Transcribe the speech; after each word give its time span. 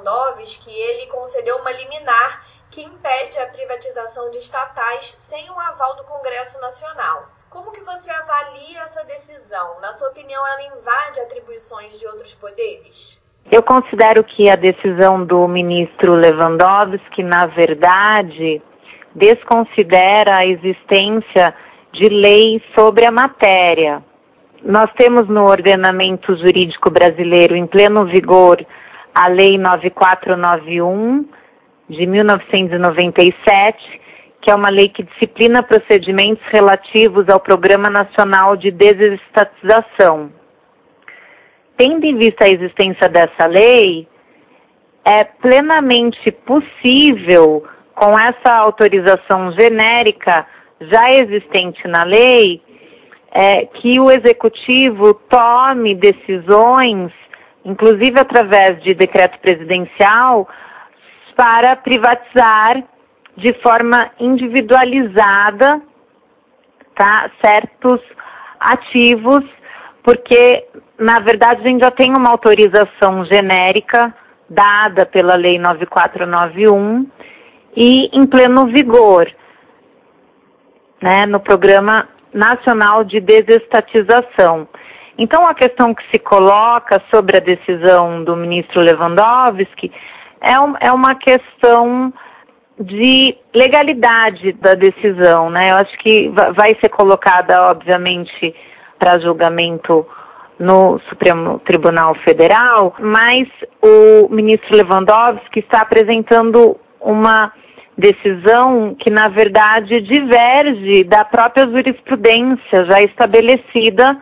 Lewandowski, 0.00 0.70
ele 0.70 1.06
concedeu 1.06 1.56
uma 1.58 1.70
liminar 1.70 2.42
que 2.70 2.82
impede 2.82 3.38
a 3.38 3.46
privatização 3.46 4.30
de 4.30 4.38
estatais 4.38 5.16
sem 5.28 5.50
o 5.50 5.58
aval 5.58 5.96
do 5.96 6.04
Congresso 6.04 6.60
Nacional. 6.60 7.28
Como 7.50 7.72
que 7.72 7.80
você 7.82 8.10
avalia 8.10 8.80
essa 8.80 9.04
decisão? 9.04 9.80
Na 9.80 9.92
sua 9.94 10.08
opinião, 10.08 10.42
ela 10.46 10.78
invade 10.78 11.20
atribuições 11.20 11.98
de 11.98 12.06
outros 12.06 12.34
poderes? 12.34 13.18
Eu 13.50 13.62
considero 13.62 14.22
que 14.22 14.48
a 14.48 14.54
decisão 14.54 15.24
do 15.24 15.48
ministro 15.48 16.14
Lewandowski, 16.14 17.22
na 17.24 17.46
verdade, 17.46 18.62
desconsidera 19.14 20.36
a 20.36 20.46
existência 20.46 21.54
de 21.92 22.08
lei 22.08 22.62
sobre 22.78 23.06
a 23.06 23.10
matéria. 23.10 24.02
Nós 24.62 24.90
temos 24.96 25.26
no 25.28 25.42
ordenamento 25.42 26.36
jurídico 26.36 26.90
brasileiro 26.90 27.56
em 27.56 27.66
pleno 27.66 28.04
vigor 28.06 28.64
a 29.14 29.28
Lei 29.28 29.58
9491 29.58 31.28
de 31.88 32.06
1997, 32.06 34.00
que 34.40 34.50
é 34.50 34.54
uma 34.54 34.70
lei 34.70 34.88
que 34.88 35.02
disciplina 35.02 35.62
procedimentos 35.62 36.42
relativos 36.52 37.28
ao 37.28 37.40
Programa 37.40 37.90
Nacional 37.90 38.56
de 38.56 38.70
Desestatização. 38.70 40.32
Tendo 41.76 42.04
em 42.04 42.16
vista 42.16 42.44
a 42.44 42.52
existência 42.52 43.08
dessa 43.08 43.46
lei, 43.46 44.06
é 45.04 45.24
plenamente 45.24 46.30
possível, 46.46 47.64
com 47.94 48.18
essa 48.18 48.54
autorização 48.54 49.52
genérica 49.58 50.46
já 50.80 51.08
existente 51.10 51.86
na 51.86 52.04
lei, 52.04 52.62
é, 53.32 53.66
que 53.66 54.00
o 54.00 54.10
executivo 54.10 55.14
tome 55.28 55.94
decisões, 55.94 57.12
inclusive 57.64 58.18
através 58.18 58.82
de 58.82 58.94
decreto 58.94 59.38
presidencial, 59.40 60.48
para 61.36 61.76
privatizar 61.76 62.82
de 63.36 63.52
forma 63.62 64.10
individualizada 64.18 65.80
tá, 66.94 67.30
certos 67.44 68.00
ativos, 68.58 69.44
porque 70.02 70.66
na 70.98 71.20
verdade 71.20 71.62
a 71.62 71.68
gente 71.68 71.82
já 71.82 71.90
tem 71.90 72.10
uma 72.10 72.30
autorização 72.30 73.24
genérica 73.24 74.14
dada 74.48 75.06
pela 75.06 75.36
Lei 75.36 75.58
9491 75.58 77.06
e 77.76 78.10
em 78.12 78.26
pleno 78.26 78.66
vigor, 78.66 79.30
né, 81.00 81.24
no 81.26 81.40
Programa 81.40 82.08
Nacional 82.34 83.04
de 83.04 83.20
Desestatização. 83.20 84.68
Então, 85.18 85.46
a 85.46 85.54
questão 85.54 85.94
que 85.94 86.02
se 86.10 86.18
coloca 86.18 87.02
sobre 87.12 87.36
a 87.36 87.40
decisão 87.40 88.24
do 88.24 88.36
ministro 88.36 88.80
Lewandowski 88.80 89.92
é, 90.40 90.58
um, 90.58 90.74
é 90.80 90.92
uma 90.92 91.14
questão 91.16 92.12
de 92.78 93.36
legalidade 93.54 94.52
da 94.52 94.74
decisão, 94.74 95.50
né? 95.50 95.70
Eu 95.70 95.76
acho 95.76 95.98
que 95.98 96.28
vai 96.30 96.70
ser 96.82 96.88
colocada, 96.88 97.70
obviamente, 97.70 98.54
para 98.98 99.20
julgamento 99.20 100.06
no 100.58 100.98
Supremo 101.08 101.58
Tribunal 101.60 102.14
Federal, 102.26 102.94
mas 102.98 103.48
o 103.82 104.28
ministro 104.30 104.76
Lewandowski 104.76 105.60
está 105.60 105.82
apresentando 105.82 106.76
uma 107.00 107.52
decisão 107.96 108.94
que, 108.98 109.10
na 109.10 109.28
verdade, 109.28 110.00
diverge 110.00 111.04
da 111.04 111.24
própria 111.24 111.66
jurisprudência 111.68 112.84
já 112.86 113.00
estabelecida 113.00 114.18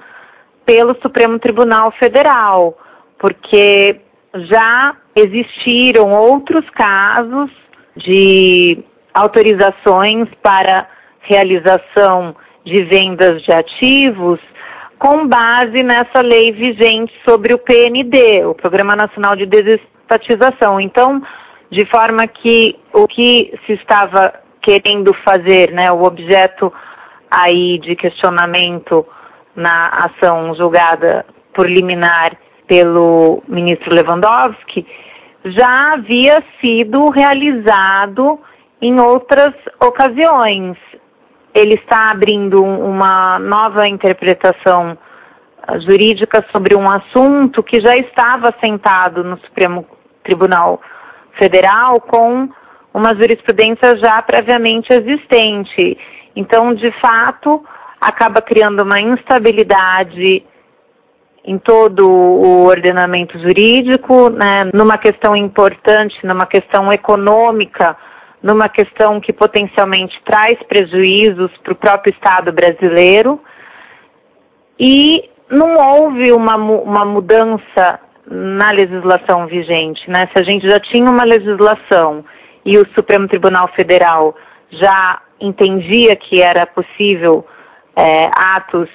pelo 0.68 0.94
Supremo 1.00 1.38
Tribunal 1.38 1.90
Federal, 1.92 2.76
porque 3.18 4.02
já 4.34 4.94
existiram 5.16 6.10
outros 6.10 6.68
casos 6.70 7.50
de 7.96 8.84
autorizações 9.14 10.28
para 10.42 10.86
realização 11.22 12.36
de 12.66 12.84
vendas 12.84 13.42
de 13.44 13.50
ativos 13.50 14.38
com 14.98 15.26
base 15.26 15.82
nessa 15.82 16.20
lei 16.22 16.52
vigente 16.52 17.14
sobre 17.26 17.54
o 17.54 17.58
PND, 17.58 18.44
o 18.44 18.54
Programa 18.54 18.94
Nacional 18.94 19.36
de 19.36 19.46
Desestatização. 19.46 20.78
Então, 20.78 21.22
de 21.70 21.86
forma 21.86 22.26
que 22.26 22.76
o 22.92 23.06
que 23.06 23.58
se 23.64 23.72
estava 23.72 24.34
querendo 24.60 25.14
fazer, 25.26 25.72
né, 25.72 25.90
o 25.90 26.02
objeto 26.02 26.70
aí 27.30 27.78
de 27.78 27.96
questionamento 27.96 29.06
na 29.58 29.88
ação 30.06 30.54
julgada 30.54 31.26
por 31.52 31.68
liminar 31.68 32.36
pelo 32.68 33.42
ministro 33.48 33.92
Lewandowski, 33.92 34.86
já 35.44 35.94
havia 35.94 36.36
sido 36.60 37.06
realizado 37.10 38.38
em 38.80 39.00
outras 39.00 39.52
ocasiões. 39.82 40.76
Ele 41.52 41.74
está 41.74 42.12
abrindo 42.12 42.62
uma 42.62 43.40
nova 43.40 43.88
interpretação 43.88 44.96
jurídica 45.80 46.44
sobre 46.54 46.76
um 46.76 46.88
assunto 46.88 47.62
que 47.62 47.80
já 47.84 47.94
estava 47.96 48.54
sentado 48.60 49.24
no 49.24 49.38
Supremo 49.40 49.84
Tribunal 50.22 50.80
Federal 51.36 52.00
com 52.00 52.48
uma 52.94 53.10
jurisprudência 53.10 53.96
já 53.96 54.22
previamente 54.22 54.88
existente. 54.92 55.98
Então, 56.36 56.74
de 56.74 56.92
fato, 57.00 57.64
acaba 58.00 58.40
criando 58.40 58.82
uma 58.82 59.00
instabilidade 59.00 60.44
em 61.44 61.58
todo 61.58 62.08
o 62.10 62.66
ordenamento 62.66 63.38
jurídico, 63.38 64.28
né, 64.28 64.70
numa 64.74 64.98
questão 64.98 65.34
importante, 65.34 66.14
numa 66.22 66.46
questão 66.46 66.92
econômica, 66.92 67.96
numa 68.42 68.68
questão 68.68 69.20
que 69.20 69.32
potencialmente 69.32 70.20
traz 70.24 70.58
prejuízos 70.64 71.50
para 71.62 71.72
o 71.72 71.76
próprio 71.76 72.12
Estado 72.12 72.52
brasileiro. 72.52 73.40
E 74.78 75.28
não 75.50 75.76
houve 75.76 76.32
uma, 76.32 76.56
uma 76.56 77.04
mudança 77.04 77.98
na 78.26 78.70
legislação 78.70 79.46
vigente, 79.46 80.02
né? 80.08 80.28
Se 80.34 80.42
a 80.42 80.44
gente 80.44 80.68
já 80.68 80.78
tinha 80.78 81.10
uma 81.10 81.24
legislação 81.24 82.24
e 82.64 82.76
o 82.76 82.86
Supremo 82.94 83.26
Tribunal 83.26 83.68
Federal 83.68 84.36
já 84.70 85.22
entendia 85.40 86.14
que 86.14 86.42
era 86.42 86.66
possível 86.66 87.46
é, 87.98 88.30
atos 88.36 88.88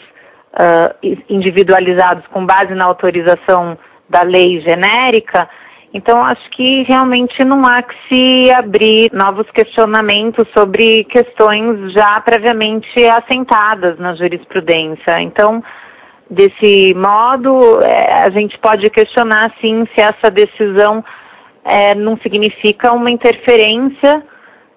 uh, 0.54 1.24
individualizados 1.30 2.26
com 2.28 2.46
base 2.46 2.74
na 2.74 2.86
autorização 2.86 3.78
da 4.10 4.24
lei 4.24 4.62
genérica, 4.62 5.50
então 5.94 6.24
acho 6.26 6.50
que 6.52 6.84
realmente 6.84 7.44
não 7.46 7.62
há 7.68 7.84
que 7.84 7.96
se 8.08 8.54
abrir 8.54 9.12
novos 9.12 9.50
questionamentos 9.52 10.48
sobre 10.58 11.04
questões 11.06 11.92
já 11.94 12.20
previamente 12.22 12.88
assentadas 13.12 14.00
na 14.00 14.16
jurisprudência. 14.16 15.22
Então, 15.22 15.64
Desse 16.34 16.96
modo, 16.96 17.80
é, 17.84 18.24
a 18.24 18.30
gente 18.32 18.58
pode 18.58 18.90
questionar, 18.90 19.54
sim, 19.62 19.86
se 19.94 20.04
essa 20.04 20.32
decisão 20.32 21.06
é, 21.64 21.94
não 21.94 22.18
significa 22.18 22.92
uma 22.92 23.12
interferência 23.12 24.24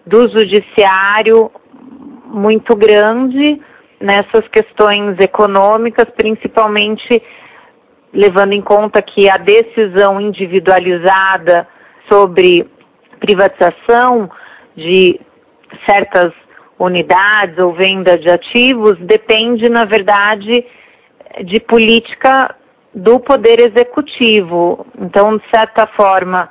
do 0.05 0.29
judiciário 0.29 1.51
muito 2.27 2.77
grande 2.77 3.59
nessas 4.01 4.47
questões 4.49 5.19
econômicas, 5.19 6.07
principalmente 6.17 7.23
levando 8.13 8.53
em 8.53 8.63
conta 8.63 9.03
que 9.03 9.31
a 9.31 9.37
decisão 9.37 10.21
individualizada 10.21 11.69
sobre 12.11 12.69
privatização 13.21 14.31
de 14.77 15.21
certas 15.89 16.33
unidades 16.79 17.59
ou 17.59 17.73
venda 17.73 18.17
de 18.19 18.31
ativos 18.31 18.99
depende, 19.01 19.69
na 19.71 19.85
verdade, 19.85 20.65
de 21.45 21.61
política 21.61 22.55
do 22.95 23.19
poder 23.21 23.61
executivo. 23.61 24.87
Então, 24.99 25.37
de 25.37 25.45
certa 25.55 25.87
forma, 25.89 26.51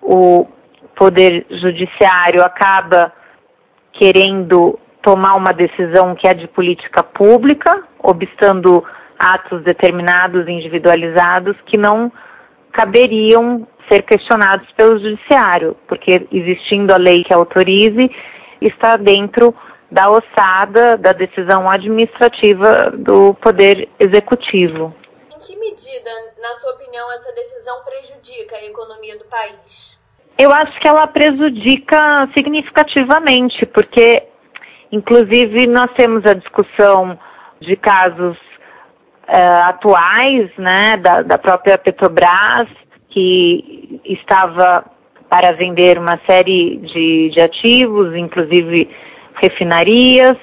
o 0.00 0.46
poder 0.96 1.46
judiciário 1.50 2.42
acaba 2.44 3.12
querendo 3.92 4.78
tomar 5.06 5.36
uma 5.36 5.54
decisão 5.54 6.16
que 6.16 6.26
é 6.26 6.34
de 6.34 6.48
política 6.48 7.00
pública, 7.00 7.84
obstando 8.02 8.84
atos 9.16 9.62
determinados, 9.62 10.48
individualizados, 10.48 11.56
que 11.66 11.78
não 11.78 12.10
caberiam 12.72 13.68
ser 13.88 14.02
questionados 14.02 14.68
pelo 14.72 14.98
judiciário, 14.98 15.76
porque 15.86 16.26
existindo 16.32 16.92
a 16.92 16.96
lei 16.96 17.22
que 17.22 17.32
autorize, 17.32 18.10
está 18.60 18.96
dentro 18.96 19.54
da 19.88 20.10
ossada 20.10 20.96
da 20.96 21.12
decisão 21.12 21.70
administrativa 21.70 22.90
do 22.90 23.32
Poder 23.34 23.88
Executivo. 24.00 24.92
Em 25.32 25.38
que 25.38 25.56
medida, 25.56 26.10
na 26.42 26.52
sua 26.54 26.72
opinião, 26.72 27.06
essa 27.12 27.32
decisão 27.32 27.76
prejudica 27.84 28.56
a 28.56 28.64
economia 28.64 29.16
do 29.18 29.24
país? 29.26 29.96
Eu 30.36 30.50
acho 30.52 30.78
que 30.80 30.88
ela 30.88 31.06
prejudica 31.06 32.28
significativamente, 32.36 33.64
porque, 33.72 34.24
inclusive, 34.96 35.66
nós 35.66 35.90
temos 35.96 36.24
a 36.26 36.34
discussão 36.34 37.18
de 37.60 37.76
casos 37.76 38.36
uh, 39.28 39.62
atuais, 39.68 40.50
né, 40.58 40.96
da, 40.98 41.22
da 41.22 41.38
própria 41.38 41.78
Petrobras, 41.78 42.68
que 43.10 44.00
estava 44.04 44.84
para 45.28 45.52
vender 45.52 45.98
uma 45.98 46.20
série 46.28 46.78
de, 46.78 47.30
de 47.30 47.40
ativos, 47.40 48.14
inclusive 48.16 48.88
refinarias. 49.42 50.36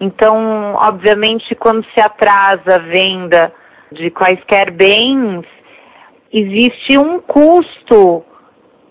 Então, 0.00 0.74
obviamente, 0.74 1.54
quando 1.54 1.84
se 1.84 2.02
atrasa 2.02 2.76
a 2.76 2.82
venda 2.82 3.52
de 3.90 4.10
quaisquer 4.10 4.70
bens, 4.70 5.44
existe 6.32 6.98
um 6.98 7.20
custo 7.20 8.24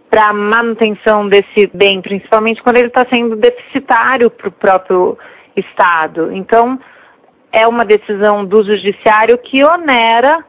para 0.10 0.30
a 0.30 0.34
manutenção 0.34 1.28
desse 1.28 1.68
bem, 1.74 2.02
principalmente 2.02 2.62
quando 2.64 2.78
ele 2.78 2.88
está 2.88 3.06
sendo 3.12 3.36
deficitário 3.36 4.30
para 4.30 4.48
o 4.48 4.52
próprio 4.52 5.18
Estado. 5.56 6.32
Então, 6.32 6.80
é 7.52 7.68
uma 7.68 7.86
decisão 7.86 8.46
do 8.46 8.64
Judiciário 8.64 9.38
que 9.40 9.64
onera 9.64 10.46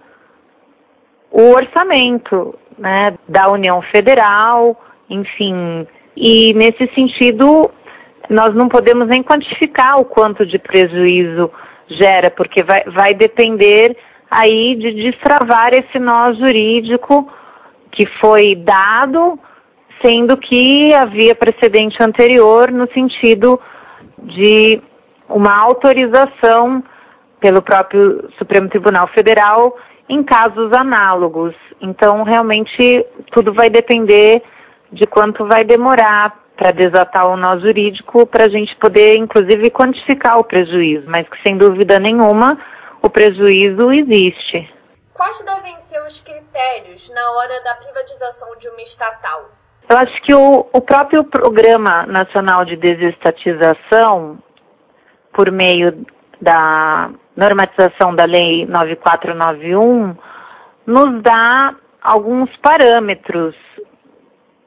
o 1.30 1.50
orçamento 1.50 2.54
né, 2.78 3.14
da 3.28 3.50
União 3.50 3.82
Federal, 3.82 4.80
enfim. 5.10 5.86
E 6.16 6.52
nesse 6.54 6.86
sentido, 6.94 7.70
nós 8.28 8.54
não 8.54 8.68
podemos 8.68 9.08
nem 9.08 9.22
quantificar 9.22 9.98
o 9.98 10.04
quanto 10.04 10.44
de 10.46 10.58
prejuízo 10.58 11.50
gera, 11.88 12.30
porque 12.30 12.62
vai, 12.62 12.84
vai 12.84 13.14
depender 13.14 13.96
aí 14.30 14.74
de 14.76 15.10
destravar 15.10 15.70
esse 15.72 15.98
nó 15.98 16.32
jurídico 16.34 17.30
que 17.98 18.06
foi 18.20 18.54
dado, 18.54 19.36
sendo 20.00 20.36
que 20.36 20.94
havia 20.94 21.34
precedente 21.34 21.96
anterior 22.00 22.70
no 22.70 22.86
sentido 22.92 23.60
de 24.18 24.80
uma 25.28 25.58
autorização 25.58 26.84
pelo 27.40 27.60
próprio 27.60 28.30
Supremo 28.38 28.68
Tribunal 28.68 29.08
Federal 29.08 29.76
em 30.08 30.22
casos 30.22 30.70
análogos. 30.76 31.54
Então, 31.80 32.22
realmente, 32.22 33.04
tudo 33.32 33.52
vai 33.52 33.68
depender 33.68 34.42
de 34.92 35.04
quanto 35.04 35.44
vai 35.44 35.64
demorar 35.64 36.38
para 36.56 36.72
desatar 36.72 37.28
o 37.28 37.36
nó 37.36 37.58
jurídico, 37.58 38.24
para 38.26 38.46
a 38.46 38.48
gente 38.48 38.74
poder, 38.76 39.18
inclusive, 39.18 39.70
quantificar 39.70 40.38
o 40.38 40.44
prejuízo, 40.44 41.04
mas 41.08 41.28
que, 41.28 41.42
sem 41.44 41.58
dúvida 41.58 41.98
nenhuma, 41.98 42.56
o 43.02 43.10
prejuízo 43.10 43.92
existe. 43.92 44.77
Quais 45.18 45.44
devem 45.44 45.76
ser 45.80 46.00
os 46.06 46.20
critérios 46.20 47.10
na 47.12 47.30
hora 47.32 47.60
da 47.64 47.74
privatização 47.74 48.56
de 48.56 48.68
uma 48.68 48.80
estatal? 48.80 49.50
Eu 49.90 49.96
acho 49.98 50.22
que 50.22 50.32
o, 50.32 50.68
o 50.72 50.80
próprio 50.80 51.24
Programa 51.24 52.06
Nacional 52.06 52.64
de 52.64 52.76
Desestatização, 52.76 54.38
por 55.32 55.50
meio 55.50 56.06
da 56.40 57.10
normatização 57.36 58.14
da 58.14 58.26
Lei 58.26 58.64
9491, 58.66 60.16
nos 60.86 61.22
dá 61.24 61.74
alguns 62.00 62.48
parâmetros 62.58 63.56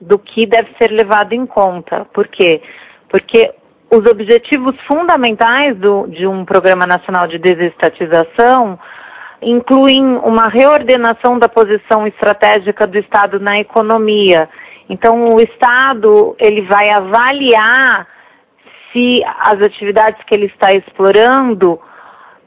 do 0.02 0.20
que 0.20 0.46
deve 0.46 0.76
ser 0.82 0.92
levado 0.92 1.32
em 1.32 1.46
conta. 1.46 2.04
Por 2.14 2.28
quê? 2.28 2.62
Porque 3.08 3.54
os 3.90 4.00
objetivos 4.12 4.76
fundamentais 4.86 5.78
do, 5.78 6.08
de 6.08 6.28
um 6.28 6.44
Programa 6.44 6.86
Nacional 6.86 7.26
de 7.30 7.38
Desestatização 7.38 8.78
incluem 9.42 10.04
uma 10.18 10.48
reordenação 10.48 11.40
da 11.40 11.50
posição 11.50 12.06
estratégica 12.06 12.86
do 12.86 12.98
Estado 12.98 13.40
na 13.40 13.60
economia. 13.60 14.48
Então, 14.90 15.30
o 15.30 15.40
Estado 15.40 16.36
ele 16.40 16.62
vai 16.64 16.90
avaliar 16.90 18.08
se 18.92 19.24
as 19.26 19.66
atividades 19.66 20.22
que 20.26 20.36
ele 20.36 20.48
está 20.48 20.72
explorando 20.76 21.80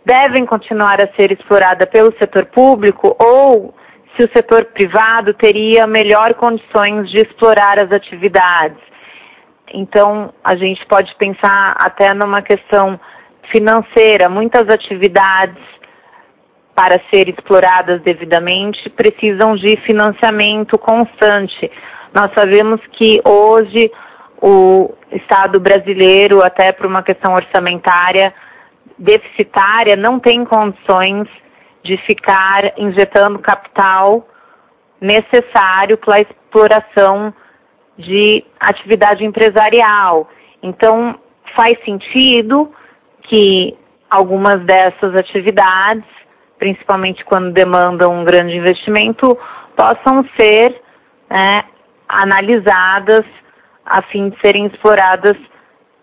devem 0.04 0.44
continuar 0.44 0.98
a 1.02 1.12
ser 1.18 1.32
exploradas 1.32 1.88
pelo 1.90 2.12
setor 2.18 2.46
público 2.46 3.16
ou 3.18 3.74
se 4.14 4.26
o 4.26 4.30
setor 4.36 4.66
privado 4.66 5.34
teria 5.34 5.86
melhor 5.86 6.34
condições 6.34 7.10
de 7.10 7.16
explorar 7.16 7.78
as 7.78 7.90
atividades. 7.90 8.78
Então, 9.72 10.32
a 10.44 10.54
gente 10.54 10.84
pode 10.86 11.12
pensar 11.16 11.76
até 11.84 12.14
numa 12.14 12.42
questão 12.42 13.00
financeira. 13.50 14.28
Muitas 14.28 14.68
atividades, 14.72 15.62
para 16.74 17.00
serem 17.12 17.32
exploradas 17.36 18.02
devidamente, 18.02 18.90
precisam 18.90 19.54
de 19.56 19.76
financiamento 19.82 20.76
constante. 20.78 21.70
Nós 22.12 22.30
sabemos 22.36 22.80
que 22.92 23.20
hoje 23.24 23.90
o 24.42 24.92
Estado 25.12 25.60
brasileiro, 25.60 26.42
até 26.44 26.72
por 26.72 26.86
uma 26.86 27.02
questão 27.02 27.34
orçamentária 27.34 28.34
deficitária, 28.98 29.96
não 29.96 30.18
tem 30.18 30.44
condições 30.44 31.28
de 31.84 31.96
ficar 32.06 32.72
injetando 32.76 33.38
capital 33.38 34.26
necessário 35.00 35.98
para 35.98 36.18
a 36.18 36.20
exploração 36.22 37.32
de 37.98 38.44
atividade 38.60 39.24
empresarial. 39.24 40.28
Então, 40.62 41.18
faz 41.56 41.74
sentido 41.84 42.72
que 43.24 43.76
algumas 44.10 44.64
dessas 44.64 45.14
atividades, 45.14 46.04
principalmente 46.64 47.22
quando 47.26 47.52
demandam 47.52 48.10
um 48.10 48.24
grande 48.24 48.56
investimento, 48.56 49.38
possam 49.76 50.24
ser 50.40 50.74
né, 51.28 51.62
analisadas 52.08 53.26
a 53.84 54.00
fim 54.00 54.30
de 54.30 54.40
serem 54.40 54.64
exploradas 54.64 55.36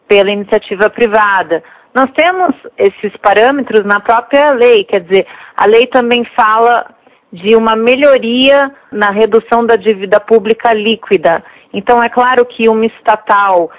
pela 0.08 0.30
iniciativa 0.30 0.88
privada. 0.92 1.64
Nós 1.96 2.12
temos 2.16 2.54
esses 2.78 3.12
parâmetros 3.18 3.84
na 3.84 4.02
própria 4.02 4.52
lei, 4.52 4.84
quer 4.84 5.02
dizer, 5.02 5.26
a 5.58 5.66
lei 5.66 5.88
também 5.88 6.24
fala 6.40 6.94
de 7.34 7.56
uma 7.56 7.76
melhoria 7.76 8.72
na 8.92 9.10
redução 9.10 9.66
da 9.66 9.76
dívida 9.76 10.20
pública 10.20 10.72
líquida. 10.74 11.44
Então, 11.74 12.04
é 12.04 12.10
claro 12.10 12.46
que 12.46 12.70
uma 12.70 12.86
estatal 12.86 13.72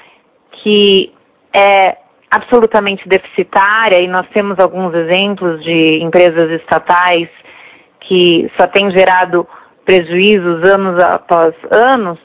que 0.51 1.15
é 1.55 1.97
absolutamente 2.35 3.07
deficitária, 3.07 4.03
e 4.03 4.09
nós 4.09 4.27
temos 4.35 4.59
alguns 4.59 4.95
exemplos 4.95 5.63
de 5.63 6.01
empresas 6.03 6.51
estatais 6.61 7.29
que 8.01 8.51
só 8.59 8.67
têm 8.67 8.91
gerado 8.91 9.47
prejuízos 9.85 10.67
anos 10.69 11.03
após 11.03 11.55
anos, 11.71 12.19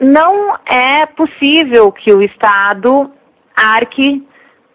não 0.00 0.56
é 0.70 1.06
possível 1.06 1.92
que 1.92 2.12
o 2.12 2.22
Estado 2.22 3.10
arque 3.58 4.26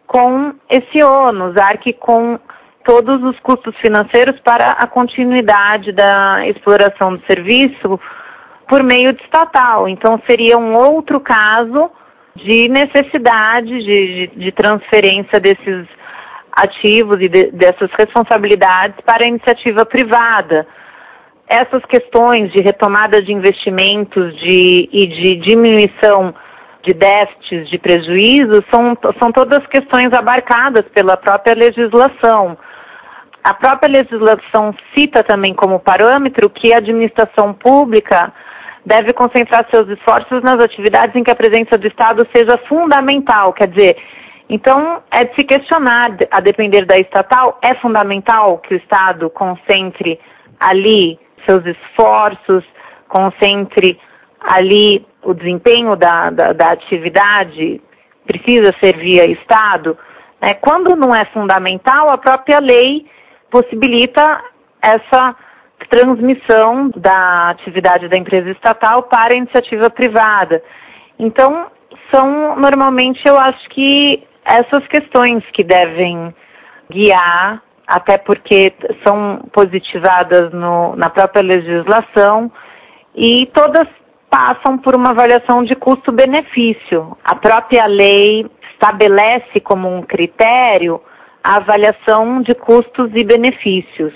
com 0.07 0.53
esse 0.69 1.03
ônus, 1.03 1.55
arque 1.57 1.93
com 1.93 2.39
todos 2.83 3.21
os 3.23 3.39
custos 3.41 3.75
financeiros 3.77 4.39
para 4.41 4.71
a 4.71 4.87
continuidade 4.87 5.91
da 5.91 6.47
exploração 6.47 7.15
do 7.15 7.23
serviço 7.25 7.99
por 8.67 8.83
meio 8.83 9.13
de 9.13 9.21
estatal. 9.23 9.87
Então, 9.87 10.19
seria 10.27 10.57
um 10.57 10.73
outro 10.73 11.19
caso 11.19 11.91
de 12.43 12.69
necessidade 12.69 13.69
de, 13.69 14.27
de, 14.27 14.31
de 14.35 14.51
transferência 14.51 15.39
desses 15.39 15.87
ativos 16.51 17.17
e 17.19 17.29
de, 17.29 17.51
dessas 17.51 17.89
responsabilidades 17.97 18.97
para 19.05 19.25
a 19.25 19.27
iniciativa 19.27 19.85
privada. 19.85 20.67
Essas 21.47 21.83
questões 21.85 22.51
de 22.51 22.63
retomada 22.63 23.21
de 23.21 23.31
investimentos 23.31 24.35
de, 24.39 24.89
e 24.91 25.07
de 25.07 25.35
diminuição 25.37 26.33
de 26.83 26.93
déficits, 26.93 27.69
de 27.69 27.77
prejuízos, 27.77 28.61
são, 28.73 28.97
são 29.21 29.31
todas 29.31 29.65
questões 29.67 30.11
abarcadas 30.13 30.83
pela 30.93 31.15
própria 31.15 31.53
legislação. 31.53 32.57
A 33.43 33.53
própria 33.53 33.91
legislação 33.91 34.73
cita 34.97 35.23
também 35.23 35.53
como 35.53 35.79
parâmetro 35.79 36.49
que 36.49 36.73
a 36.73 36.77
administração 36.77 37.53
pública 37.53 38.31
deve 38.85 39.13
concentrar 39.13 39.67
seus 39.71 39.87
esforços 39.89 40.41
nas 40.41 40.63
atividades 40.63 41.15
em 41.15 41.23
que 41.23 41.31
a 41.31 41.35
presença 41.35 41.77
do 41.77 41.87
Estado 41.87 42.27
seja 42.35 42.57
fundamental. 42.67 43.53
Quer 43.53 43.67
dizer, 43.67 43.97
então 44.49 45.01
é 45.11 45.19
de 45.19 45.35
se 45.35 45.43
questionar, 45.43 46.17
a 46.29 46.41
depender 46.41 46.85
da 46.85 46.95
estatal, 46.95 47.59
é 47.63 47.75
fundamental 47.75 48.57
que 48.57 48.73
o 48.73 48.77
Estado 48.77 49.29
concentre 49.29 50.19
ali 50.59 51.19
seus 51.47 51.65
esforços, 51.65 52.63
concentre 53.07 53.99
ali 54.39 55.05
o 55.23 55.33
desempenho 55.33 55.95
da, 55.95 56.29
da, 56.31 56.47
da 56.47 56.71
atividade, 56.71 57.81
precisa 58.25 58.73
ser 58.83 58.97
via 58.97 59.29
Estado. 59.29 59.97
Né? 60.41 60.55
Quando 60.55 60.95
não 60.95 61.15
é 61.15 61.25
fundamental, 61.25 62.07
a 62.11 62.17
própria 62.17 62.59
lei 62.59 63.05
possibilita 63.49 64.41
essa 64.81 65.35
transmissão 65.89 66.89
da 66.95 67.49
atividade 67.49 68.07
da 68.07 68.17
empresa 68.17 68.49
estatal 68.49 69.03
para 69.03 69.33
a 69.33 69.37
iniciativa 69.37 69.89
privada. 69.89 70.61
Então, 71.17 71.67
são 72.13 72.55
normalmente, 72.55 73.21
eu 73.25 73.37
acho 73.39 73.69
que 73.69 74.23
essas 74.45 74.85
questões 74.87 75.43
que 75.53 75.63
devem 75.63 76.33
guiar, 76.89 77.61
até 77.87 78.17
porque 78.17 78.73
são 79.05 79.41
positivadas 79.53 80.51
no, 80.51 80.95
na 80.95 81.09
própria 81.09 81.43
legislação 81.43 82.51
e 83.15 83.45
todas 83.53 83.87
passam 84.29 84.77
por 84.77 84.95
uma 84.95 85.11
avaliação 85.11 85.63
de 85.63 85.75
custo-benefício. 85.75 87.17
A 87.23 87.35
própria 87.35 87.85
lei 87.85 88.45
estabelece 88.73 89.59
como 89.61 89.93
um 89.93 90.01
critério 90.01 91.01
a 91.43 91.57
avaliação 91.57 92.41
de 92.41 92.53
custos 92.55 93.11
e 93.15 93.23
benefícios. 93.23 94.13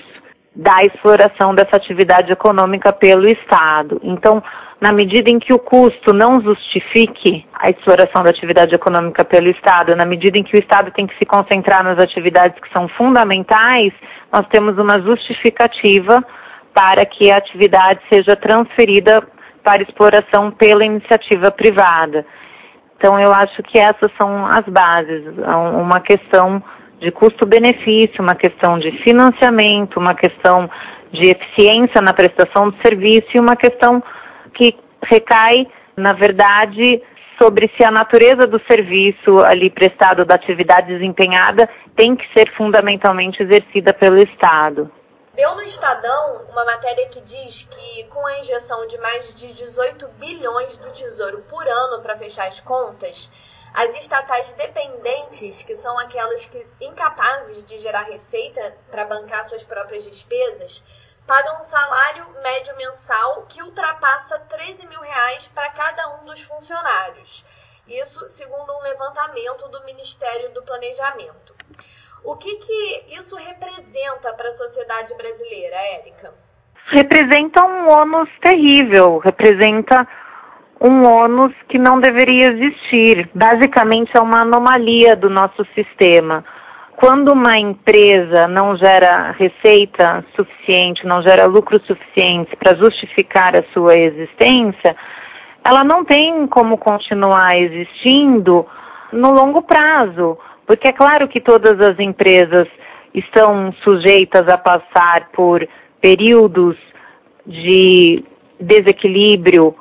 Da 0.55 0.81
exploração 0.83 1.53
dessa 1.53 1.75
atividade 1.75 2.31
econômica 2.31 2.93
pelo 2.93 3.25
Estado. 3.25 3.99
Então, 4.01 4.41
na 4.79 4.93
medida 4.93 5.29
em 5.29 5.37
que 5.37 5.53
o 5.53 5.59
custo 5.59 6.13
não 6.13 6.41
justifique 6.41 7.45
a 7.53 7.69
exploração 7.69 8.23
da 8.23 8.29
atividade 8.29 8.73
econômica 8.73 9.25
pelo 9.25 9.49
Estado, 9.49 9.95
na 9.97 10.05
medida 10.05 10.37
em 10.37 10.43
que 10.43 10.55
o 10.55 10.59
Estado 10.59 10.91
tem 10.91 11.05
que 11.07 11.17
se 11.17 11.25
concentrar 11.25 11.83
nas 11.83 11.99
atividades 11.99 12.57
que 12.59 12.71
são 12.71 12.87
fundamentais, 12.89 13.91
nós 14.31 14.47
temos 14.47 14.77
uma 14.77 15.01
justificativa 15.01 16.23
para 16.73 17.05
que 17.05 17.31
a 17.31 17.37
atividade 17.37 17.99
seja 18.11 18.35
transferida 18.35 19.27
para 19.63 19.81
exploração 19.81 20.51
pela 20.51 20.85
iniciativa 20.85 21.51
privada. 21.51 22.25
Então, 22.97 23.19
eu 23.19 23.31
acho 23.33 23.61
que 23.63 23.77
essas 23.77 24.11
são 24.17 24.45
as 24.45 24.65
bases, 24.65 25.25
uma 25.37 25.99
questão 25.99 26.63
de 26.99 27.11
custo-benefício, 27.11 28.21
uma 28.21 28.35
questão 28.35 28.79
de 28.79 28.91
financiamento, 29.03 29.99
uma 29.99 30.15
questão 30.15 30.69
de 31.11 31.29
eficiência 31.29 32.01
na 32.01 32.13
prestação 32.13 32.69
do 32.69 32.77
serviço 32.85 33.27
e 33.33 33.39
uma 33.39 33.55
questão 33.55 34.01
que 34.53 34.77
recai, 35.03 35.67
na 35.95 36.13
verdade, 36.13 37.01
sobre 37.41 37.69
se 37.77 37.85
a 37.85 37.91
natureza 37.91 38.47
do 38.47 38.59
serviço 38.69 39.39
ali 39.45 39.69
prestado, 39.69 40.25
da 40.25 40.35
atividade 40.35 40.87
desempenhada, 40.87 41.69
tem 41.95 42.15
que 42.15 42.25
ser 42.33 42.51
fundamentalmente 42.55 43.41
exercida 43.41 43.93
pelo 43.93 44.17
Estado. 44.17 44.89
Deu 45.35 45.53
no 45.53 45.63
Estadão 45.63 46.45
uma 46.49 46.63
matéria 46.63 47.09
que 47.09 47.19
diz 47.21 47.63
que, 47.63 48.05
com 48.05 48.25
a 48.25 48.39
injeção 48.39 48.87
de 48.87 48.97
mais 48.99 49.35
de 49.35 49.51
18 49.51 50.07
bilhões 50.17 50.77
do 50.77 50.89
Tesouro 50.93 51.43
por 51.49 51.67
ano 51.67 52.01
para 52.01 52.15
fechar 52.15 52.47
as 52.47 52.61
contas, 52.61 53.29
as 53.75 53.93
estatais 53.97 54.53
dependentes, 54.53 55.61
que 55.63 55.75
são 55.75 55.99
aquelas 55.99 56.45
que 56.45 56.65
incapazes 56.79 57.65
de 57.65 57.77
gerar 57.79 58.03
receita 58.03 58.73
para 58.89 59.03
bancar 59.03 59.43
suas 59.49 59.65
próprias 59.65 60.05
despesas, 60.05 60.81
pagam 61.27 61.59
um 61.59 61.63
salário 61.63 62.25
médio 62.41 62.73
mensal 62.77 63.45
que 63.49 63.61
ultrapassa 63.61 64.39
13 64.39 64.87
mil 64.87 65.01
reais 65.01 65.49
para 65.49 65.71
cada 65.71 66.15
um 66.15 66.25
dos 66.25 66.39
funcionários. 66.41 67.45
Isso 67.85 68.19
segundo 68.29 68.71
um 68.77 68.81
levantamento 68.81 69.67
do 69.67 69.83
Ministério 69.83 70.53
do 70.53 70.63
Planejamento. 70.63 71.53
O 72.23 72.37
que, 72.37 72.55
que 72.55 73.05
isso 73.09 73.35
representa 73.35 74.33
para 74.33 74.47
a 74.47 74.53
sociedade 74.53 75.13
brasileira, 75.15 75.75
Érica? 75.75 76.33
Representa 76.91 77.65
um 77.65 77.89
ônus 77.89 78.29
terrível, 78.39 79.17
representa 79.17 80.07
um 80.81 81.03
ônus 81.07 81.53
que 81.69 81.77
não 81.77 81.99
deveria 81.99 82.51
existir. 82.51 83.29
Basicamente, 83.33 84.11
é 84.15 84.21
uma 84.21 84.41
anomalia 84.41 85.15
do 85.15 85.29
nosso 85.29 85.65
sistema. 85.73 86.43
Quando 86.97 87.33
uma 87.33 87.57
empresa 87.57 88.47
não 88.47 88.75
gera 88.77 89.31
receita 89.31 90.23
suficiente, 90.35 91.05
não 91.05 91.21
gera 91.21 91.45
lucro 91.45 91.79
suficiente 91.85 92.55
para 92.55 92.77
justificar 92.77 93.53
a 93.55 93.63
sua 93.73 93.95
existência, 93.95 94.95
ela 95.67 95.83
não 95.83 96.05
tem 96.05 96.47
como 96.47 96.77
continuar 96.77 97.57
existindo 97.57 98.65
no 99.11 99.31
longo 99.31 99.61
prazo. 99.61 100.37
Porque 100.65 100.87
é 100.87 100.93
claro 100.93 101.27
que 101.27 101.41
todas 101.41 101.79
as 101.79 101.99
empresas 101.99 102.67
estão 103.13 103.73
sujeitas 103.83 104.47
a 104.47 104.57
passar 104.57 105.29
por 105.33 105.67
períodos 106.01 106.77
de 107.45 108.23
desequilíbrio 108.59 109.75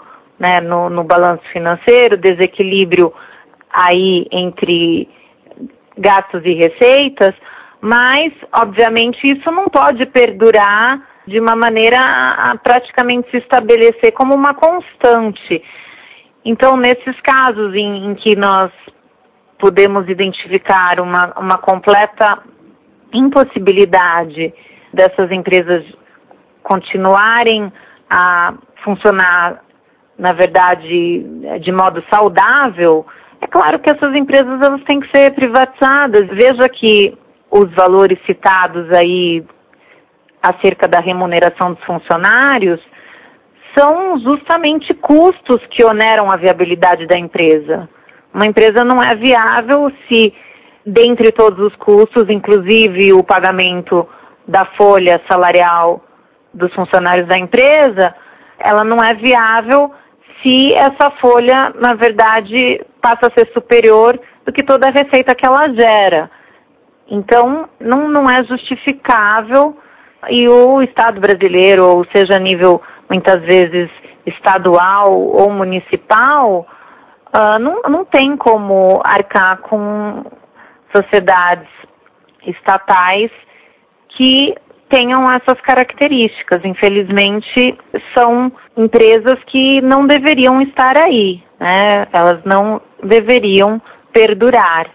né, 0.45 0.61
no, 0.61 0.91
no 0.91 1.05
balanço 1.05 1.43
financeiro, 1.51 2.19
desequilíbrio 2.19 3.11
aí 3.73 4.27
entre 4.31 5.09
gastos 5.97 6.43
e 6.45 6.53
receitas, 6.53 7.35
mas, 7.81 8.31
obviamente, 8.61 9.27
isso 9.27 9.51
não 9.51 9.65
pode 9.65 10.05
perdurar 10.07 11.01
de 11.27 11.41
uma 11.41 11.57
maneira 11.57 11.99
a, 11.99 12.59
praticamente 12.63 13.31
se 13.31 13.39
estabelecer 13.39 14.13
como 14.13 14.35
uma 14.35 14.53
constante. 14.53 15.63
Então, 16.45 16.77
nesses 16.77 17.19
casos 17.23 17.75
em, 17.75 18.11
em 18.11 18.15
que 18.15 18.37
nós 18.37 18.71
podemos 19.59 20.07
identificar 20.11 21.01
uma, 21.01 21.33
uma 21.39 21.57
completa 21.57 22.43
impossibilidade 23.15 24.53
dessas 24.93 25.31
empresas 25.31 25.85
continuarem 26.63 27.73
a 28.13 28.55
funcionar, 28.83 29.63
na 30.19 30.33
verdade, 30.33 31.59
de 31.61 31.73
modo 31.73 32.03
saudável, 32.13 33.07
é 33.41 33.47
claro 33.47 33.79
que 33.79 33.91
essas 33.91 34.15
empresas 34.15 34.61
elas 34.63 34.83
têm 34.85 35.01
que 35.01 35.11
ser 35.15 35.33
privatizadas. 35.35 36.27
Veja 36.29 36.69
que 36.69 37.17
os 37.51 37.71
valores 37.75 38.19
citados 38.27 38.91
aí 38.97 39.45
acerca 40.43 40.87
da 40.87 41.01
remuneração 41.01 41.75
dos 41.75 41.85
funcionários 41.85 42.81
são 43.77 44.19
justamente 44.21 44.95
custos 44.95 45.59
que 45.71 45.85
oneram 45.85 46.31
a 46.31 46.37
viabilidade 46.37 47.07
da 47.07 47.19
empresa. 47.19 47.89
Uma 48.33 48.47
empresa 48.47 48.85
não 48.85 49.03
é 49.03 49.15
viável 49.15 49.91
se, 50.09 50.33
dentre 50.87 51.33
todos 51.33 51.59
os 51.59 51.77
custos, 51.77 52.29
inclusive 52.29 53.13
o 53.13 53.25
pagamento 53.25 54.09
da 54.47 54.65
folha 54.77 55.21
salarial 55.31 56.03
dos 56.53 56.73
funcionários 56.75 57.27
da 57.27 57.39
empresa, 57.39 58.15
ela 58.59 58.85
não 58.85 58.99
é 58.99 59.15
viável 59.15 59.93
se 60.45 60.69
essa 60.75 61.11
folha, 61.21 61.73
na 61.75 61.95
verdade, 61.95 62.85
passa 63.01 63.29
a 63.29 63.39
ser 63.39 63.51
superior 63.53 64.21
do 64.45 64.53
que 64.53 64.63
toda 64.63 64.89
a 64.89 64.93
receita 64.93 65.35
que 65.35 65.47
ela 65.47 65.69
gera. 65.73 66.31
Então, 67.09 67.69
não, 67.81 68.09
não 68.09 68.31
é 68.31 68.45
justificável 68.45 69.77
e 70.29 70.49
o 70.49 70.83
Estado 70.83 71.21
brasileiro, 71.21 71.87
ou 71.87 72.07
seja, 72.15 72.37
a 72.37 72.41
nível 72.41 72.81
muitas 73.09 73.43
vezes 73.43 73.91
estadual 74.27 75.13
ou 75.13 75.51
municipal, 75.51 76.67
uh, 77.37 77.59
não, 77.59 77.83
não 77.83 78.05
tem 78.05 78.37
como 78.37 79.03
arcar 79.05 79.59
com 79.59 80.25
sociedades 80.95 81.69
estatais 82.47 83.31
que 84.17 84.55
tenham 84.95 85.29
essas 85.33 85.61
características. 85.61 86.65
Infelizmente, 86.65 87.77
são 88.17 88.53
empresas 88.77 89.43
que 89.47 89.81
não 89.81 90.07
deveriam 90.07 90.63
estar 90.63 91.01
aí, 91.01 91.43
né? 91.59 92.07
Elas 92.17 92.45
não 92.45 92.81
deveriam 93.03 93.83
perdurar. 94.13 94.89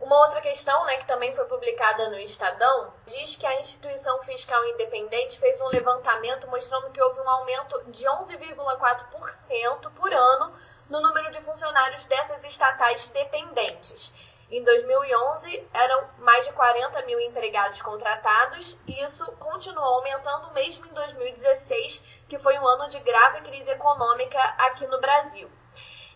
Uma 0.00 0.26
outra 0.26 0.40
questão, 0.40 0.84
né, 0.86 0.96
que 0.96 1.06
também 1.06 1.34
foi 1.34 1.44
publicada 1.44 2.10
no 2.10 2.18
Estadão, 2.18 2.92
diz 3.06 3.36
que 3.36 3.46
a 3.46 3.60
instituição 3.60 4.18
fiscal 4.24 4.62
independente 4.64 5.38
fez 5.38 5.60
um 5.60 5.68
levantamento 5.68 6.48
mostrando 6.48 6.90
que 6.90 7.00
houve 7.00 7.20
um 7.20 7.28
aumento 7.28 7.90
de 7.92 8.04
11,4% 8.04 9.90
por 9.94 10.12
ano 10.12 10.52
no 10.90 11.00
número 11.00 11.30
de 11.30 11.40
funcionários 11.42 12.04
dessas 12.06 12.42
estatais 12.44 13.08
dependentes. 13.08 14.12
Em 14.52 14.62
2011, 14.62 15.66
eram 15.72 16.10
mais 16.18 16.44
de 16.44 16.52
40 16.52 17.06
mil 17.06 17.18
empregados 17.18 17.80
contratados 17.80 18.76
e 18.86 19.02
isso 19.02 19.24
continuou 19.38 19.94
aumentando 19.94 20.52
mesmo 20.52 20.84
em 20.84 20.92
2016, 20.92 22.02
que 22.28 22.38
foi 22.38 22.58
um 22.58 22.66
ano 22.66 22.86
de 22.90 23.00
grave 23.00 23.40
crise 23.40 23.70
econômica 23.70 24.38
aqui 24.58 24.86
no 24.86 25.00
Brasil. 25.00 25.50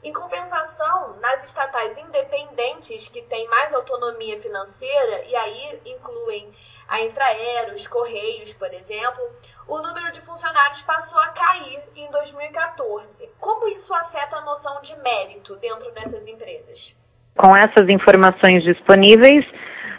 Em 0.02 0.12
compensação, 0.12 1.16
nas 1.16 1.44
estatais 1.44 1.96
independentes, 1.96 3.08
que 3.08 3.22
têm 3.22 3.48
mais 3.48 3.72
autonomia 3.72 4.38
financeira, 4.42 5.24
e 5.24 5.34
aí 5.34 5.80
incluem 5.86 6.54
a 6.88 7.00
Infraero, 7.00 7.72
os 7.72 7.86
Correios, 7.86 8.52
por 8.52 8.70
exemplo, 8.70 9.34
o 9.66 9.78
número 9.78 10.12
de 10.12 10.20
funcionários 10.20 10.82
passou 10.82 11.18
a 11.20 11.28
cair 11.28 11.82
em 11.96 12.10
2014. 12.10 13.28
Como 13.40 13.66
isso 13.68 13.94
afeta 13.94 14.36
a 14.36 14.42
noção 14.42 14.78
de 14.82 14.94
mérito 14.96 15.56
dentro 15.56 15.90
dessas 15.92 16.26
empresas? 16.26 16.94
Com 17.36 17.56
essas 17.56 17.88
informações 17.88 18.64
disponíveis, 18.64 19.44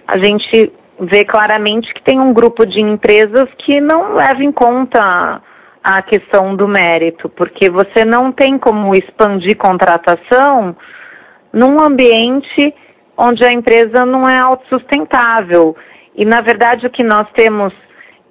a 0.07 0.17
gente 0.17 0.73
vê 0.99 1.23
claramente 1.23 1.93
que 1.93 2.03
tem 2.03 2.19
um 2.19 2.33
grupo 2.33 2.65
de 2.65 2.81
empresas 2.83 3.45
que 3.59 3.79
não 3.79 4.15
leva 4.15 4.43
em 4.43 4.51
conta 4.51 5.41
a 5.83 6.01
questão 6.01 6.55
do 6.55 6.67
mérito, 6.67 7.29
porque 7.29 7.69
você 7.69 8.03
não 8.03 8.31
tem 8.31 8.57
como 8.57 8.93
expandir 8.95 9.55
contratação 9.57 10.75
num 11.53 11.77
ambiente 11.81 12.73
onde 13.15 13.43
a 13.45 13.53
empresa 13.53 14.05
não 14.05 14.27
é 14.27 14.37
autossustentável. 14.37 15.75
E, 16.15 16.25
na 16.25 16.41
verdade, 16.41 16.85
o 16.85 16.89
que 16.89 17.03
nós 17.03 17.27
temos, 17.35 17.73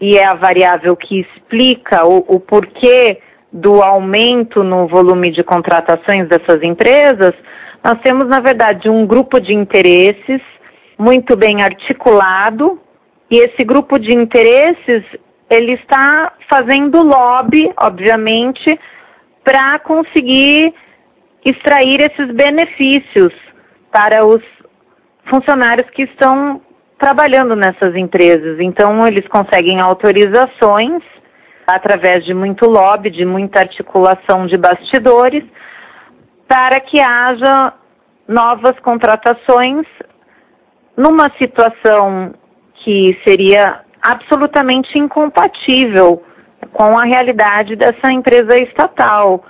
e 0.00 0.16
é 0.16 0.26
a 0.26 0.34
variável 0.34 0.96
que 0.96 1.20
explica 1.20 2.02
o, 2.06 2.36
o 2.36 2.40
porquê 2.40 3.20
do 3.52 3.82
aumento 3.82 4.62
no 4.62 4.86
volume 4.86 5.30
de 5.30 5.42
contratações 5.42 6.28
dessas 6.28 6.62
empresas, 6.62 7.32
nós 7.84 8.00
temos, 8.02 8.26
na 8.28 8.40
verdade, 8.40 8.88
um 8.88 9.06
grupo 9.06 9.40
de 9.40 9.54
interesses 9.54 10.40
muito 10.98 11.36
bem 11.36 11.62
articulado, 11.62 12.80
e 13.30 13.38
esse 13.38 13.64
grupo 13.64 13.98
de 13.98 14.16
interesses 14.16 15.04
ele 15.50 15.74
está 15.74 16.32
fazendo 16.50 17.02
lobby, 17.02 17.72
obviamente, 17.82 18.78
para 19.44 19.78
conseguir 19.80 20.74
extrair 21.44 22.00
esses 22.00 22.34
benefícios 22.34 23.32
para 23.92 24.26
os 24.26 24.42
funcionários 25.30 25.88
que 25.90 26.02
estão 26.02 26.60
trabalhando 26.98 27.54
nessas 27.54 27.94
empresas. 27.94 28.58
Então, 28.60 29.06
eles 29.06 29.26
conseguem 29.28 29.80
autorizações 29.80 31.02
através 31.66 32.24
de 32.24 32.32
muito 32.32 32.68
lobby, 32.68 33.10
de 33.10 33.24
muita 33.24 33.60
articulação 33.60 34.46
de 34.46 34.56
bastidores, 34.56 35.44
para 36.48 36.80
que 36.80 37.00
haja 37.02 37.72
novas 38.28 38.78
contratações 38.80 39.86
numa 40.96 41.30
situação 41.40 42.34
que 42.82 43.18
seria 43.26 43.80
absolutamente 44.02 44.90
incompatível 44.98 46.22
com 46.72 46.98
a 46.98 47.04
realidade 47.04 47.76
dessa 47.76 48.10
empresa 48.10 48.56
estatal. 48.62 49.44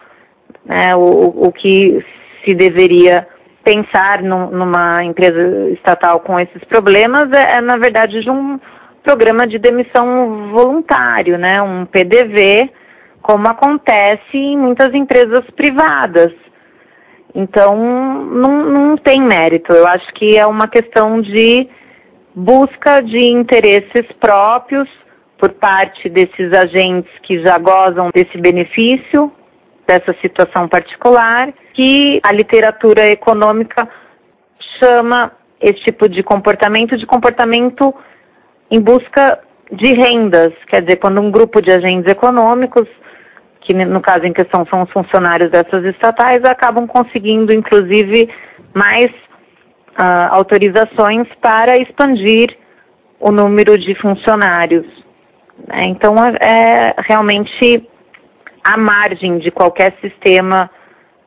Né? 0.64 0.96
O, 0.96 1.46
o 1.46 1.52
que 1.52 2.04
se 2.44 2.54
deveria 2.54 3.26
pensar 3.64 4.22
no, 4.22 4.50
numa 4.50 5.04
empresa 5.04 5.70
estatal 5.70 6.20
com 6.20 6.38
esses 6.38 6.62
problemas 6.64 7.24
é, 7.34 7.58
é, 7.58 7.60
na 7.60 7.76
verdade, 7.76 8.22
de 8.22 8.30
um 8.30 8.58
programa 9.02 9.46
de 9.46 9.58
demissão 9.58 10.50
voluntário, 10.52 11.36
né? 11.36 11.60
um 11.60 11.84
PDV, 11.84 12.70
como 13.20 13.48
acontece 13.48 14.36
em 14.36 14.56
muitas 14.56 14.94
empresas 14.94 15.44
privadas. 15.56 16.32
Então, 17.36 17.76
não, 17.76 18.64
não 18.64 18.96
tem 18.96 19.20
mérito. 19.20 19.70
Eu 19.70 19.86
acho 19.86 20.10
que 20.14 20.38
é 20.38 20.46
uma 20.46 20.66
questão 20.68 21.20
de 21.20 21.68
busca 22.34 23.02
de 23.02 23.30
interesses 23.30 24.06
próprios 24.18 24.88
por 25.38 25.52
parte 25.52 26.08
desses 26.08 26.50
agentes 26.54 27.10
que 27.22 27.42
já 27.42 27.58
gozam 27.58 28.10
desse 28.14 28.38
benefício, 28.38 29.30
dessa 29.86 30.14
situação 30.22 30.66
particular, 30.66 31.52
que 31.74 32.14
a 32.26 32.32
literatura 32.32 33.10
econômica 33.10 33.86
chama 34.82 35.30
esse 35.60 35.80
tipo 35.84 36.08
de 36.08 36.22
comportamento 36.22 36.96
de 36.96 37.04
comportamento 37.04 37.94
em 38.70 38.80
busca 38.80 39.40
de 39.70 39.92
rendas, 39.92 40.54
quer 40.68 40.80
dizer, 40.82 40.96
quando 40.96 41.20
um 41.20 41.30
grupo 41.30 41.60
de 41.60 41.70
agentes 41.70 42.10
econômicos, 42.10 42.88
que 43.66 43.75
no 43.75 44.00
caso 44.00 44.25
em 44.25 44.32
questão 44.32 44.64
são 44.66 44.82
os 44.82 44.90
funcionários 44.92 45.50
dessas 45.50 45.85
estatais, 45.85 46.38
acabam 46.44 46.87
conseguindo, 46.87 47.52
inclusive, 47.52 48.32
mais 48.73 49.06
uh, 50.00 50.28
autorizações 50.30 51.26
para 51.42 51.76
expandir 51.76 52.56
o 53.18 53.32
número 53.32 53.76
de 53.76 53.94
funcionários. 54.00 54.87
Né? 55.66 55.87
Então, 55.87 56.14
é, 56.16 56.37
é 56.49 56.94
realmente 57.08 57.88
à 58.64 58.76
margem 58.76 59.38
de 59.38 59.50
qualquer 59.50 59.96
sistema 60.00 60.70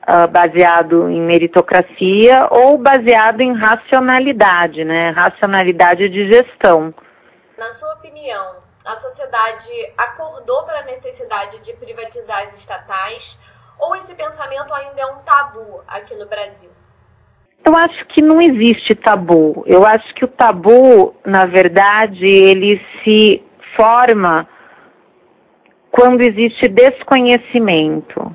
uh, 0.04 0.32
baseado 0.32 1.10
em 1.10 1.20
meritocracia 1.22 2.48
ou 2.52 2.78
baseado 2.78 3.42
em 3.42 3.54
racionalidade, 3.54 4.86
né? 4.86 5.10
Racionalidade 5.10 6.08
de 6.08 6.32
gestão. 6.32 6.94
Na 7.58 7.72
sua 7.72 7.94
opinião, 7.96 8.69
a 8.90 8.96
sociedade 8.96 9.70
acordou 9.96 10.64
para 10.64 10.80
a 10.80 10.86
necessidade 10.86 11.60
de 11.62 11.74
privatizar 11.74 12.42
as 12.42 12.54
estatais 12.56 13.38
ou 13.80 13.96
esse 13.96 14.16
pensamento 14.16 14.74
ainda 14.74 15.02
é 15.02 15.06
um 15.06 15.20
tabu 15.20 15.82
aqui 15.88 16.16
no 16.16 16.28
Brasil? 16.28 16.72
Eu 17.64 17.78
acho 17.78 18.06
que 18.08 18.22
não 18.22 18.42
existe 18.42 18.96
tabu. 18.96 19.64
Eu 19.68 19.86
acho 19.86 20.12
que 20.16 20.26
o 20.26 20.28
tabu, 20.28 21.14
na 21.24 21.46
verdade, 21.46 22.26
ele 22.26 22.82
se 23.04 23.44
forma 23.80 24.48
quando 25.92 26.22
existe 26.22 26.68
desconhecimento. 26.68 28.34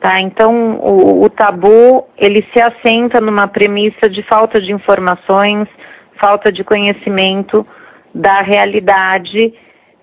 Tá? 0.00 0.20
Então, 0.20 0.78
o, 0.80 1.24
o, 1.24 1.30
tabu, 1.30 2.08
ele 2.16 2.44
se 2.52 2.60
assenta 2.60 3.20
numa 3.20 3.46
premissa 3.46 4.08
de 4.08 4.22
falta 4.24 4.60
de 4.60 4.72
informações, 4.72 5.68
falta 6.20 6.50
de 6.50 6.64
conhecimento 6.64 7.64
da 8.18 8.42
realidade, 8.42 9.54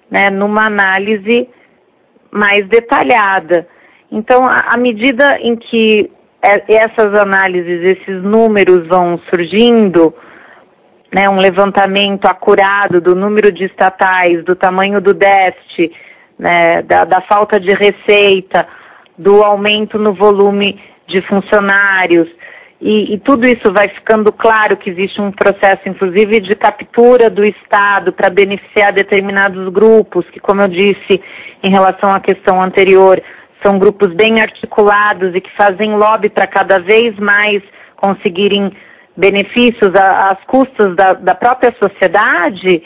né, 0.09 0.29
numa 0.29 0.67
análise 0.67 1.49
mais 2.31 2.65
detalhada. 2.67 3.67
Então, 4.09 4.47
à 4.47 4.77
medida 4.77 5.37
em 5.41 5.57
que 5.57 6.09
essas 6.41 7.13
análises, 7.19 7.93
esses 7.93 8.23
números 8.23 8.87
vão 8.87 9.19
surgindo, 9.29 10.13
né, 11.13 11.29
um 11.29 11.39
levantamento 11.39 12.25
acurado 12.25 13.01
do 13.01 13.15
número 13.15 13.51
de 13.51 13.65
estatais, 13.65 14.43
do 14.45 14.55
tamanho 14.55 15.01
do 15.01 15.13
déficit, 15.13 15.91
né, 16.39 16.83
da, 16.83 17.03
da 17.03 17.21
falta 17.21 17.59
de 17.59 17.73
receita, 17.75 18.65
do 19.17 19.43
aumento 19.43 19.97
no 19.97 20.13
volume 20.13 20.79
de 21.07 21.21
funcionários, 21.23 22.29
e, 22.87 23.15
e, 23.15 23.17
tudo 23.17 23.47
isso 23.47 23.73
vai 23.73 23.89
ficando 23.89 24.31
claro 24.31 24.77
que 24.77 24.91
existe 24.91 25.19
um 25.19 25.31
processo, 25.31 25.81
inclusive, 25.87 26.39
de 26.39 26.55
captura 26.55 27.31
do 27.31 27.43
Estado 27.43 28.13
para 28.13 28.29
beneficiar 28.29 28.93
determinados 28.93 29.73
grupos, 29.73 30.23
que, 30.29 30.39
como 30.39 30.61
eu 30.61 30.67
disse 30.67 31.19
em 31.63 31.71
relação 31.71 32.13
à 32.13 32.19
questão 32.19 32.61
anterior, 32.61 33.19
são 33.63 33.79
grupos 33.79 34.13
bem 34.13 34.39
articulados 34.39 35.33
e 35.33 35.41
que 35.41 35.49
fazem 35.57 35.95
lobby 35.95 36.29
para 36.29 36.45
cada 36.45 36.77
vez 36.79 37.17
mais 37.17 37.63
conseguirem 37.95 38.71
benefícios 39.17 39.91
às 39.99 40.43
custas 40.45 40.95
da, 40.95 41.13
da 41.13 41.33
própria 41.33 41.73
sociedade, 41.81 42.83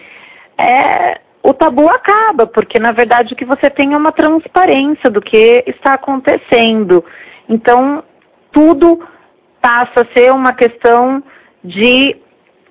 é, 0.57 1.19
o 1.43 1.53
tabu 1.53 1.89
acaba, 1.89 2.47
porque 2.47 2.79
na 2.79 2.93
verdade 2.93 3.33
o 3.33 3.35
que 3.35 3.43
você 3.43 3.69
tem 3.69 3.93
é 3.93 3.97
uma 3.97 4.13
transparência 4.13 5.09
do 5.11 5.19
que 5.19 5.61
está 5.67 5.95
acontecendo. 5.95 7.03
Então, 7.49 8.01
tudo 8.49 9.05
passa 9.61 10.01
a 10.01 10.17
ser 10.17 10.31
uma 10.31 10.53
questão 10.53 11.23
de 11.63 12.17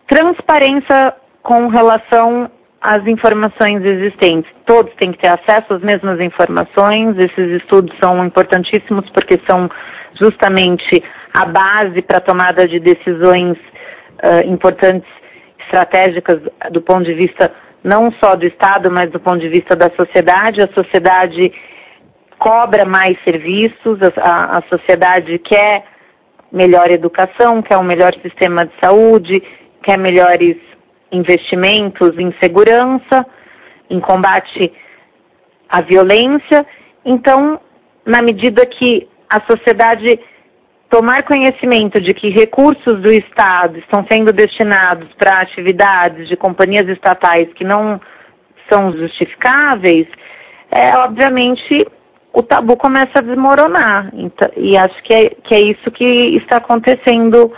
transparência 0.09 1.15
com 1.43 1.69
relação 1.69 2.51
às 2.81 3.07
informações 3.07 3.85
existentes. 3.85 4.51
Todos 4.65 4.93
têm 4.95 5.13
que 5.13 5.19
ter 5.19 5.31
acesso 5.31 5.75
às 5.75 5.83
mesmas 5.83 6.21
informações. 6.21 7.17
Esses 7.19 7.63
estudos 7.63 7.95
são 8.03 8.25
importantíssimos 8.25 9.09
porque 9.11 9.41
são 9.49 9.69
justamente 10.21 11.03
a 11.39 11.47
base 11.47 12.03
para 12.03 12.19
a 12.19 12.21
tomada 12.21 12.67
de 12.67 12.81
decisões 12.81 13.57
uh, 13.57 14.47
importantes, 14.47 15.09
estratégicas 15.61 16.41
do 16.71 16.81
ponto 16.81 17.05
de 17.05 17.15
vista 17.15 17.53
não 17.85 18.11
só 18.23 18.35
do 18.35 18.47
Estado, 18.47 18.91
mas 18.91 19.11
do 19.11 19.21
ponto 19.21 19.39
de 19.39 19.49
vista 19.49 19.77
da 19.77 19.91
sociedade. 19.95 20.61
A 20.61 20.83
sociedade 20.83 21.53
cobra 22.39 22.85
mais 22.87 23.19
serviços, 23.25 23.99
a, 24.17 24.59
a 24.59 24.63
sociedade 24.69 25.39
quer 25.41 25.85
melhor 26.51 26.91
educação, 26.91 27.63
quer 27.63 27.79
um 27.79 27.85
melhor 27.85 28.13
sistema 28.23 28.67
de 28.67 28.73
saúde, 28.83 29.43
quer 29.83 29.99
melhores 29.99 30.57
investimentos 31.13 32.19
em 32.19 32.33
segurança, 32.43 33.27
em 33.91 34.01
combate 34.01 34.73
à 35.69 35.83
violência. 35.83 36.67
Então, 37.05 37.61
na 38.05 38.23
medida 38.23 38.65
que 38.67 39.09
a 39.29 39.41
sociedade 39.41 40.19
tomar 40.91 41.23
conhecimento 41.25 42.01
de 42.01 42.15
que 42.15 42.31
recursos 42.31 43.01
do 43.03 43.13
Estado 43.13 43.79
estão 43.79 44.07
sendo 44.11 44.33
destinados 44.33 45.09
para 45.19 45.43
atividades 45.43 46.29
de 46.29 46.37
companhias 46.37 46.89
estatais 46.89 47.53
que 47.53 47.65
não 47.65 48.01
são 48.73 48.93
justificáveis, 48.93 50.07
é, 50.71 50.97
obviamente 50.99 51.79
o 52.33 52.43
tabu 52.43 52.77
começa 52.77 53.13
a 53.17 53.23
desmoronar. 53.23 54.11
Então, 54.13 54.51
e 54.57 54.77
acho 54.77 55.03
que 55.03 55.15
é, 55.15 55.29
que 55.43 55.55
é 55.55 55.61
isso 55.61 55.91
que 55.91 56.05
está 56.37 56.59
acontecendo 56.59 57.53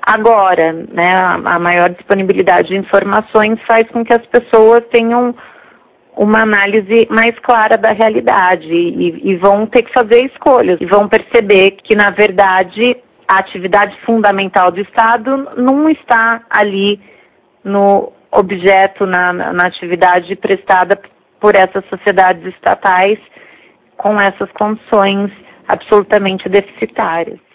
agora. 0.00 0.72
Né? 0.72 1.14
A, 1.14 1.34
a 1.34 1.58
maior 1.58 1.88
disponibilidade 1.90 2.68
de 2.68 2.76
informações 2.76 3.58
faz 3.68 3.88
com 3.90 4.04
que 4.04 4.14
as 4.14 4.24
pessoas 4.26 4.82
tenham 4.92 5.34
uma 6.16 6.42
análise 6.42 7.06
mais 7.10 7.38
clara 7.40 7.76
da 7.76 7.92
realidade 7.92 8.72
e, 8.72 9.32
e, 9.32 9.36
vão 9.36 9.66
ter 9.66 9.82
que 9.82 9.92
fazer 9.92 10.24
escolhas 10.24 10.80
e 10.80 10.86
vão 10.86 11.06
perceber 11.08 11.72
que, 11.84 11.94
na 11.94 12.08
verdade, 12.10 12.96
a 13.28 13.38
atividade 13.38 13.94
fundamental 14.06 14.70
do 14.70 14.80
Estado 14.80 15.50
não 15.58 15.90
está 15.90 16.40
ali 16.48 16.98
no 17.62 18.12
objeto, 18.32 19.04
na, 19.04 19.32
na 19.32 19.66
atividade 19.66 20.34
prestada 20.36 20.98
por 21.38 21.54
essas 21.54 21.84
sociedades 21.90 22.46
estatais 22.46 23.18
com 23.96 24.20
essas 24.20 24.50
condições 24.52 25.30
absolutamente 25.68 26.48
deficitárias. 26.48 27.45